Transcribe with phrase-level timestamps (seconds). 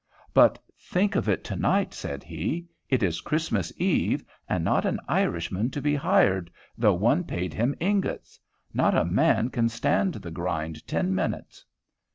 [0.33, 2.65] "But think of it to night," said he.
[2.89, 7.75] "It is Christmas eve, and not an Irishman to be hired, though one paid him
[7.79, 8.39] ingots.
[8.73, 11.63] Not a man can stand the grind ten minutes."